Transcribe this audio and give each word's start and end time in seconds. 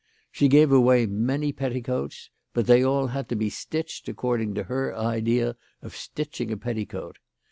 She 0.31 0.47
gave 0.47 0.71
away 0.71 1.05
many 1.05 1.51
petticoats; 1.53 2.31
but 2.55 2.65
they 2.65 2.81
all 2.81 3.05
had 3.05 3.29
to 3.29 3.35
be 3.35 3.51
stitched 3.51 4.09
according 4.09 4.55
to 4.55 4.63
her 4.63 4.97
idea 4.97 5.55
of 5.83 5.95
stitching 5.95 6.49
a 6.51 6.57
petticoat. 6.57 7.19